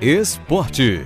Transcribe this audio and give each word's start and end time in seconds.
Esporte. 0.00 1.02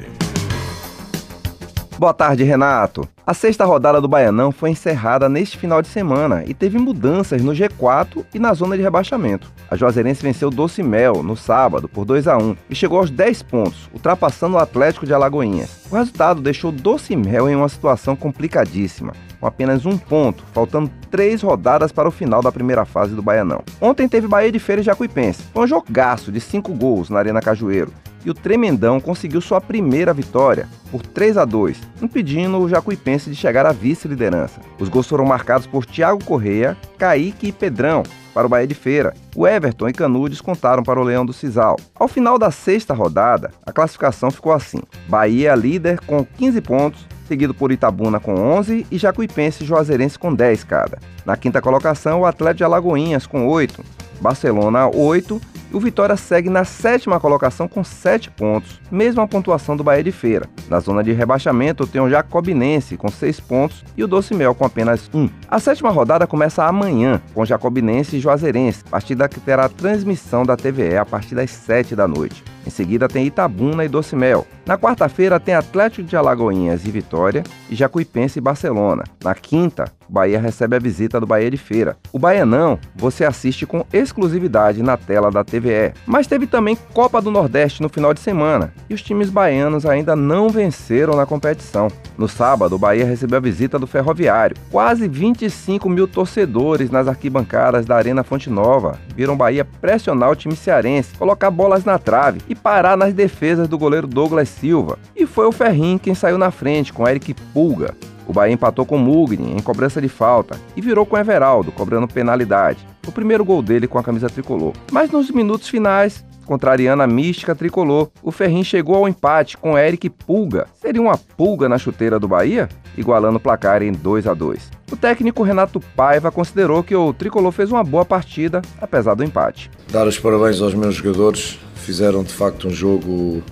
Boa 1.98 2.14
tarde, 2.14 2.44
Renato. 2.44 3.08
A 3.26 3.34
sexta 3.34 3.64
rodada 3.64 4.00
do 4.00 4.06
Baianão 4.06 4.52
foi 4.52 4.70
encerrada 4.70 5.28
neste 5.28 5.58
final 5.58 5.82
de 5.82 5.88
semana 5.88 6.44
e 6.46 6.54
teve 6.54 6.78
mudanças 6.78 7.42
no 7.42 7.50
G4 7.50 8.24
e 8.32 8.38
na 8.38 8.54
zona 8.54 8.76
de 8.76 8.84
rebaixamento. 8.84 9.52
A 9.68 9.74
Juazeirense 9.74 10.22
venceu 10.22 10.48
Doce 10.48 10.80
Mel 10.80 11.24
no 11.24 11.36
sábado 11.36 11.88
por 11.88 12.04
2 12.04 12.28
a 12.28 12.38
1 12.38 12.56
e 12.70 12.74
chegou 12.76 13.00
aos 13.00 13.10
10 13.10 13.42
pontos, 13.42 13.90
ultrapassando 13.92 14.54
o 14.54 14.60
Atlético 14.60 15.06
de 15.06 15.12
Alagoinhas. 15.12 15.80
O 15.90 15.96
resultado 15.96 16.40
deixou 16.40 16.70
Doce 16.70 17.16
Mel 17.16 17.48
em 17.48 17.56
uma 17.56 17.68
situação 17.68 18.14
complicadíssima, 18.14 19.12
com 19.40 19.46
apenas 19.48 19.84
um 19.86 19.98
ponto, 19.98 20.44
faltando 20.52 20.88
três 21.10 21.42
rodadas 21.42 21.90
para 21.90 22.08
o 22.08 22.12
final 22.12 22.40
da 22.40 22.52
primeira 22.52 22.84
fase 22.84 23.12
do 23.12 23.22
Baianão. 23.22 23.64
Ontem 23.80 24.08
teve 24.08 24.28
Bahia 24.28 24.52
de 24.52 24.60
Feira 24.60 24.82
e 24.82 24.84
Jacuipense. 24.84 25.42
Foi 25.52 25.64
um 25.64 25.66
jogaço 25.66 26.30
de 26.30 26.40
cinco 26.40 26.72
gols 26.72 27.10
na 27.10 27.18
Arena 27.18 27.40
Cajueiro 27.40 27.92
e 28.24 28.30
o 28.30 28.34
Tremendão 28.34 29.00
conseguiu 29.00 29.40
sua 29.40 29.60
primeira 29.60 30.12
vitória 30.12 30.68
por 30.90 31.02
3 31.02 31.36
a 31.36 31.44
2, 31.44 31.78
impedindo 32.02 32.58
o 32.58 32.68
Jacuipense 32.68 33.30
de 33.30 33.36
chegar 33.36 33.66
à 33.66 33.72
vice-liderança. 33.72 34.60
Os 34.78 34.88
gols 34.88 35.08
foram 35.08 35.24
marcados 35.24 35.66
por 35.66 35.84
Thiago 35.84 36.24
Correia, 36.24 36.76
Kaique 36.98 37.48
e 37.48 37.52
Pedrão 37.52 38.02
para 38.32 38.46
o 38.46 38.50
Bahia 38.50 38.66
de 38.66 38.74
Feira. 38.74 39.14
O 39.36 39.46
Everton 39.46 39.88
e 39.88 39.92
Canudes 39.92 40.40
contaram 40.40 40.82
para 40.82 41.00
o 41.00 41.04
Leão 41.04 41.24
do 41.24 41.32
Cisal. 41.32 41.76
Ao 41.94 42.08
final 42.08 42.38
da 42.38 42.50
sexta 42.50 42.92
rodada, 42.92 43.52
a 43.64 43.72
classificação 43.72 44.30
ficou 44.30 44.52
assim: 44.52 44.80
Bahia 45.08 45.54
líder 45.54 46.00
com 46.00 46.24
15 46.24 46.60
pontos, 46.60 47.06
seguido 47.28 47.54
por 47.54 47.70
Itabuna 47.70 48.18
com 48.18 48.34
11 48.34 48.86
e 48.90 48.98
Jacuipense 48.98 49.62
e 49.62 49.66
Juazeirense 49.66 50.18
com 50.18 50.34
10 50.34 50.64
cada. 50.64 50.98
Na 51.24 51.36
quinta 51.36 51.62
colocação, 51.62 52.20
o 52.20 52.26
Atlético 52.26 52.58
de 52.58 52.64
Alagoinhas 52.64 53.26
com 53.26 53.46
8, 53.48 53.84
Barcelona 54.20 54.88
8 54.88 55.40
o 55.74 55.80
Vitória 55.80 56.16
segue 56.16 56.48
na 56.48 56.64
sétima 56.64 57.18
colocação 57.18 57.66
com 57.66 57.82
7 57.82 58.30
pontos, 58.30 58.80
mesma 58.90 59.26
pontuação 59.26 59.76
do 59.76 59.82
Bahia 59.82 60.04
de 60.04 60.12
Feira. 60.12 60.48
Na 60.68 60.78
zona 60.78 61.02
de 61.02 61.12
rebaixamento 61.12 61.86
tem 61.86 62.00
o 62.00 62.08
Jacobinense 62.08 62.96
com 62.96 63.08
6 63.08 63.40
pontos 63.40 63.84
e 63.96 64.04
o 64.04 64.06
Doce 64.06 64.34
Mel 64.34 64.54
com 64.54 64.64
apenas 64.64 65.10
1. 65.12 65.28
A 65.48 65.58
sétima 65.58 65.90
rodada 65.90 66.26
começa 66.26 66.64
amanhã 66.64 67.20
com 67.34 67.44
Jacobinense 67.44 68.16
e 68.16 68.20
Juazeirense, 68.20 68.84
partida 68.84 69.28
que 69.28 69.40
terá 69.40 69.68
transmissão 69.68 70.44
da 70.44 70.56
TVE 70.56 70.96
a 70.96 71.04
partir 71.04 71.34
das 71.34 71.50
7 71.50 71.96
da 71.96 72.06
noite. 72.06 72.44
Em 72.66 72.70
seguida 72.70 73.08
tem 73.08 73.26
Itabuna 73.26 73.84
e 73.84 73.88
Doce 73.88 74.16
Mel. 74.16 74.46
Na 74.64 74.78
quarta-feira 74.78 75.38
tem 75.38 75.54
Atlético 75.54 76.08
de 76.08 76.16
Alagoinhas 76.16 76.86
e 76.86 76.90
Vitória 76.90 77.44
e 77.68 77.74
Jacuipense 77.74 78.38
e 78.38 78.42
Barcelona. 78.42 79.04
Na 79.22 79.34
quinta, 79.34 79.92
Bahia 80.08 80.40
recebe 80.40 80.76
a 80.76 80.78
visita 80.78 81.20
do 81.20 81.26
Bahia 81.26 81.50
de 81.50 81.56
Feira. 81.56 81.96
O 82.12 82.18
Baianão 82.18 82.78
você 82.94 83.24
assiste 83.24 83.66
com 83.66 83.84
exclusividade 83.92 84.82
na 84.82 84.96
tela 84.96 85.30
da 85.30 85.44
TVE. 85.44 85.92
Mas 86.06 86.26
teve 86.26 86.46
também 86.46 86.76
Copa 86.92 87.20
do 87.20 87.30
Nordeste 87.30 87.82
no 87.82 87.88
final 87.88 88.14
de 88.14 88.20
semana 88.20 88.72
e 88.88 88.94
os 88.94 89.02
times 89.02 89.30
baianos 89.30 89.86
ainda 89.86 90.14
não 90.14 90.48
venceram 90.48 91.16
na 91.16 91.26
competição. 91.26 91.88
No 92.16 92.28
sábado, 92.28 92.76
o 92.76 92.78
Bahia 92.78 93.04
recebeu 93.04 93.38
a 93.38 93.42
visita 93.42 93.78
do 93.78 93.86
Ferroviário. 93.86 94.56
Quase 94.70 95.08
25 95.08 95.88
mil 95.88 96.06
torcedores 96.06 96.90
nas 96.90 97.08
arquibancadas 97.08 97.86
da 97.86 97.96
Arena 97.96 98.22
Fonte 98.22 98.48
Nova 98.48 98.98
viram 99.16 99.36
Bahia 99.36 99.64
pressionar 99.64 100.30
o 100.30 100.36
time 100.36 100.54
cearense, 100.54 101.16
colocar 101.16 101.50
bolas 101.50 101.84
na 101.84 101.98
trave 101.98 102.40
e 102.48 102.54
parar 102.54 102.96
nas 102.96 103.12
defesas 103.12 103.68
do 103.68 103.78
goleiro 103.78 104.06
Douglas 104.06 104.48
Silva. 104.48 104.98
E 105.16 105.26
foi 105.26 105.46
o 105.46 105.52
Ferrinho 105.52 105.98
quem 105.98 106.14
saiu 106.14 106.38
na 106.38 106.50
frente 106.50 106.92
com 106.92 107.08
Eric 107.08 107.34
Pulga. 107.52 107.94
O 108.26 108.32
Bahia 108.32 108.54
empatou 108.54 108.86
com 108.86 108.98
Mugni 108.98 109.52
em 109.52 109.60
cobrança 109.60 110.00
de 110.00 110.08
falta 110.08 110.58
e 110.76 110.80
virou 110.80 111.04
com 111.04 111.16
Everaldo, 111.16 111.72
cobrando 111.72 112.08
penalidade. 112.08 112.86
O 113.06 113.12
primeiro 113.12 113.44
gol 113.44 113.62
dele 113.62 113.86
com 113.86 113.98
a 113.98 114.02
camisa 114.02 114.28
tricolor. 114.28 114.72
Mas 114.90 115.10
nos 115.10 115.30
minutos 115.30 115.68
finais, 115.68 116.24
contrariando 116.44 117.02
a 117.02 117.06
mística 117.06 117.54
tricolor, 117.54 118.08
o 118.22 118.30
Ferrinho 118.30 118.64
chegou 118.64 118.96
ao 118.96 119.08
empate 119.08 119.56
com 119.56 119.78
Eric 119.78 120.08
Pulga. 120.08 120.66
Seria 120.74 121.02
uma 121.02 121.18
pulga 121.18 121.68
na 121.68 121.78
chuteira 121.78 122.18
do 122.18 122.28
Bahia? 122.28 122.68
Igualando 122.96 123.36
o 123.36 123.40
placar 123.40 123.82
em 123.82 123.92
2 123.92 124.26
a 124.26 124.34
2. 124.34 124.70
O 124.90 124.96
técnico 124.96 125.42
Renato 125.42 125.80
Paiva 125.96 126.30
considerou 126.30 126.82
que 126.82 126.94
o 126.94 127.12
tricolor 127.12 127.52
fez 127.52 127.70
uma 127.70 127.82
boa 127.82 128.04
partida, 128.04 128.62
apesar 128.80 129.14
do 129.14 129.24
empate. 129.24 129.70
Dar 129.90 130.06
os 130.06 130.18
parabéns 130.18 130.60
aos 130.60 130.74
meus 130.74 130.94
jogadores, 130.94 131.58
fizeram 131.74 132.22
de 132.22 132.32
facto 132.32 132.68
um 132.68 132.70
jogo 132.70 133.42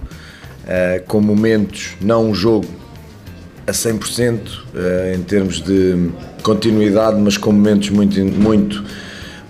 é, 0.66 1.02
com 1.06 1.20
momentos, 1.20 1.96
não 2.00 2.30
um 2.30 2.34
jogo 2.34 2.66
a 3.66 3.72
100% 3.72 4.38
é, 4.74 5.14
em 5.16 5.22
termos 5.22 5.60
de 5.60 6.10
continuidade, 6.42 7.20
mas 7.20 7.36
com 7.36 7.52
momentos 7.52 7.90
muito, 7.90 8.20
muito, 8.24 8.84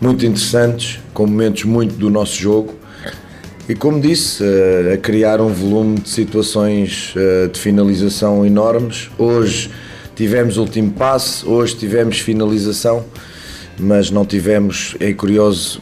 muito 0.00 0.26
interessantes, 0.26 1.00
com 1.14 1.26
momentos 1.26 1.64
muito 1.64 1.94
do 1.94 2.10
nosso 2.10 2.40
jogo. 2.40 2.74
E 3.68 3.74
como 3.74 4.00
disse, 4.00 4.44
é, 4.44 4.94
a 4.94 4.96
criar 4.98 5.40
um 5.40 5.48
volume 5.48 6.00
de 6.00 6.08
situações 6.08 7.14
de 7.52 7.58
finalização 7.58 8.44
enormes. 8.44 9.10
Hoje 9.16 9.70
tivemos 10.14 10.56
último 10.56 10.90
passe, 10.92 11.46
hoje 11.46 11.76
tivemos 11.76 12.18
finalização 12.18 13.04
mas 13.78 14.10
não 14.10 14.24
tivemos, 14.24 14.96
é 15.00 15.12
curioso, 15.12 15.80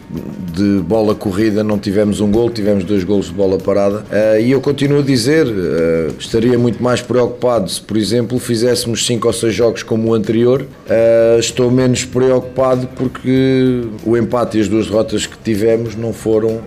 de 0.52 0.80
bola 0.80 1.14
corrida, 1.14 1.62
não 1.62 1.78
tivemos 1.78 2.20
um 2.20 2.30
gol, 2.30 2.50
tivemos 2.50 2.84
dois 2.84 3.04
gols 3.04 3.26
de 3.26 3.32
bola 3.32 3.58
parada. 3.58 3.98
Uh, 3.98 4.40
e 4.40 4.50
eu 4.50 4.60
continuo 4.60 5.00
a 5.00 5.02
dizer, 5.02 5.46
uh, 5.46 6.14
estaria 6.18 6.58
muito 6.58 6.82
mais 6.82 7.00
preocupado 7.00 7.70
se, 7.70 7.80
por 7.80 7.96
exemplo, 7.96 8.38
fizéssemos 8.38 9.06
cinco 9.06 9.26
ou 9.26 9.32
seis 9.32 9.54
jogos 9.54 9.82
como 9.82 10.10
o 10.10 10.14
anterior. 10.14 10.62
Uh, 10.62 11.38
estou 11.38 11.70
menos 11.70 12.04
preocupado 12.04 12.86
porque 12.96 13.82
o 14.04 14.16
empate 14.16 14.58
e 14.58 14.60
as 14.60 14.68
duas 14.68 14.86
derrotas 14.86 15.26
que 15.26 15.38
tivemos 15.38 15.94
não 15.94 16.12
foram 16.12 16.60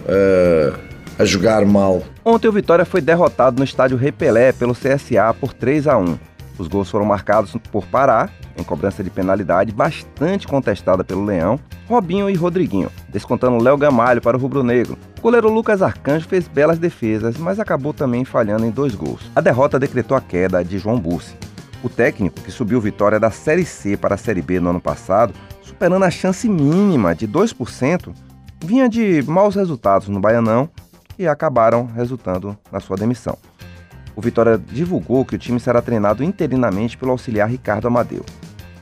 a 1.18 1.26
jogar 1.26 1.66
mal. 1.66 2.04
Ontem 2.24 2.48
o 2.48 2.52
Vitória 2.52 2.86
foi 2.86 3.02
derrotado 3.02 3.58
no 3.58 3.64
estádio 3.64 3.98
Repelé 3.98 4.52
pelo 4.52 4.74
CSA 4.74 5.34
por 5.40 5.54
3 5.54 5.88
a 5.88 5.98
1. 5.98 6.18
Os 6.58 6.68
gols 6.68 6.90
foram 6.90 7.06
marcados 7.06 7.56
por 7.72 7.86
Pará, 7.86 8.30
em 8.58 8.64
cobrança 8.64 9.04
de 9.04 9.10
penalidade 9.10 9.72
bastante 9.72 10.48
contestada 10.48 11.04
pelo 11.04 11.26
Leão, 11.26 11.60
Robinho 11.88 12.30
e 12.30 12.36
Rodriguinho, 12.36 12.90
descontando 13.10 13.62
Léo 13.62 13.78
Gamalho 13.78 14.22
para 14.22 14.38
o 14.38 14.40
rubro-negro. 14.40 14.98
O 15.20 15.22
goleiro 15.22 15.52
Lucas 15.52 15.82
Arcanjo 15.82 16.28
fez 16.28 16.48
belas 16.48 16.80
defesas, 16.80 17.38
mas 17.38 17.60
acabou 17.60 17.94
também 17.94 18.26
falhando 18.26 18.66
em 18.66 18.72
dois 18.72 18.96
gols. 18.96 19.30
A 19.36 19.42
derrota 19.42 19.80
decretou 19.80 20.16
a 20.16 20.22
queda 20.22 20.64
de 20.64 20.78
João 20.78 21.00
Bussi. 21.00 21.36
O 21.84 21.90
técnico, 21.90 22.42
que 22.42 22.52
subiu 22.52 22.80
Vitória 22.80 23.20
da 23.20 23.30
Série 23.30 23.66
C 23.66 23.98
para 23.98 24.16
a 24.16 24.18
Série 24.18 24.42
B 24.42 24.60
no 24.60 24.70
ano 24.70 24.80
passado, 24.80 25.34
superando 25.62 26.06
a 26.06 26.12
chance 26.12 26.48
mínima 26.48 27.14
de 27.14 27.28
2%, 27.28 28.14
vinha 28.64 28.88
de 28.88 29.22
maus 29.28 29.56
resultados 29.56 30.08
no 30.08 30.20
Baianão 30.20 30.70
e 31.20 31.28
acabaram 31.28 31.86
resultando 31.86 32.58
na 32.72 32.80
sua 32.80 32.96
demissão 32.96 33.38
o 34.16 34.22
Vitória 34.22 34.58
divulgou 34.58 35.26
que 35.26 35.36
o 35.36 35.40
time 35.40 35.60
será 35.60 35.82
treinado 35.82 36.24
interinamente 36.24 36.98
pelo 36.98 37.12
auxiliar 37.12 37.50
Ricardo 37.50 37.88
Amadeu. 37.88 38.26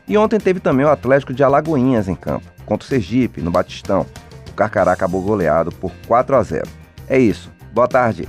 E 0.07 0.17
ontem 0.17 0.39
teve 0.39 0.59
também 0.59 0.85
o 0.85 0.89
Atlético 0.89 1.33
de 1.33 1.43
Alagoinhas 1.43 2.07
em 2.07 2.15
campo, 2.15 2.45
contra 2.65 2.85
o 2.85 2.89
Sergipe, 2.89 3.41
no 3.41 3.51
Batistão. 3.51 4.05
O 4.49 4.53
Carcará 4.53 4.91
acabou 4.91 5.21
goleado 5.21 5.71
por 5.71 5.91
4 6.07 6.35
a 6.35 6.43
0. 6.43 6.67
É 7.07 7.17
isso. 7.17 7.51
Boa 7.73 7.87
tarde. 7.87 8.27